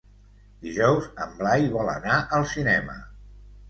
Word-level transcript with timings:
Dijous 0.67 1.05
en 1.27 1.37
Blai 1.43 1.71
vol 1.79 1.95
anar 1.97 2.19
al 2.41 2.53
cinema. 2.59 3.03